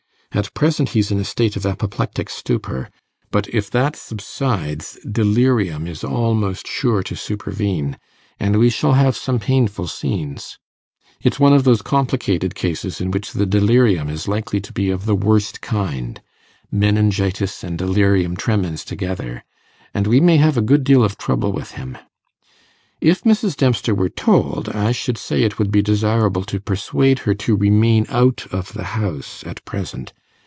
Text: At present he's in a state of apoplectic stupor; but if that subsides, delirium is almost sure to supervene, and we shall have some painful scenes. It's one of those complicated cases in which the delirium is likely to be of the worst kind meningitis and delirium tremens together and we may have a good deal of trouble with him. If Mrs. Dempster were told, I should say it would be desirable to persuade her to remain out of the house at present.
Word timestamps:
At 0.33 0.53
present 0.53 0.87
he's 0.91 1.11
in 1.11 1.19
a 1.19 1.25
state 1.25 1.57
of 1.57 1.65
apoplectic 1.65 2.29
stupor; 2.29 2.89
but 3.31 3.49
if 3.49 3.69
that 3.71 3.97
subsides, 3.97 4.97
delirium 5.11 5.85
is 5.87 6.05
almost 6.05 6.65
sure 6.65 7.03
to 7.03 7.17
supervene, 7.17 7.97
and 8.39 8.57
we 8.57 8.69
shall 8.69 8.93
have 8.93 9.17
some 9.17 9.39
painful 9.39 9.87
scenes. 9.87 10.57
It's 11.21 11.37
one 11.37 11.51
of 11.51 11.65
those 11.65 11.81
complicated 11.81 12.55
cases 12.55 13.01
in 13.01 13.11
which 13.11 13.33
the 13.33 13.45
delirium 13.45 14.09
is 14.09 14.25
likely 14.29 14.61
to 14.61 14.71
be 14.71 14.89
of 14.89 15.05
the 15.05 15.17
worst 15.17 15.59
kind 15.59 16.21
meningitis 16.71 17.61
and 17.61 17.77
delirium 17.77 18.37
tremens 18.37 18.85
together 18.85 19.43
and 19.93 20.07
we 20.07 20.21
may 20.21 20.37
have 20.37 20.55
a 20.55 20.61
good 20.71 20.85
deal 20.85 21.03
of 21.03 21.17
trouble 21.17 21.51
with 21.51 21.71
him. 21.71 21.97
If 23.01 23.23
Mrs. 23.23 23.57
Dempster 23.57 23.93
were 23.93 24.09
told, 24.09 24.69
I 24.69 24.91
should 24.93 25.17
say 25.17 25.41
it 25.41 25.57
would 25.59 25.71
be 25.71 25.81
desirable 25.81 26.43
to 26.45 26.61
persuade 26.61 27.19
her 27.19 27.33
to 27.33 27.57
remain 27.57 28.05
out 28.07 28.45
of 28.51 28.71
the 28.71 28.83
house 28.95 29.43
at 29.45 29.65
present. 29.65 30.13